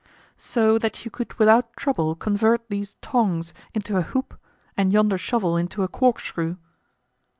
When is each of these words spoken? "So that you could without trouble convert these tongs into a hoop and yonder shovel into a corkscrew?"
"So 0.35 0.79
that 0.79 1.05
you 1.05 1.11
could 1.11 1.35
without 1.35 1.75
trouble 1.75 2.15
convert 2.15 2.67
these 2.69 2.95
tongs 3.03 3.53
into 3.75 3.97
a 3.97 4.01
hoop 4.01 4.33
and 4.75 4.91
yonder 4.91 5.19
shovel 5.19 5.55
into 5.55 5.83
a 5.83 5.87
corkscrew?" 5.87 6.55